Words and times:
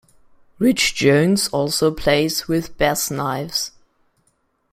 Rich 0.59 0.95
Jones 0.99 1.47
also 1.49 1.91
plays 1.93 2.47
with 2.47 2.75
Bassknives. 2.75 3.69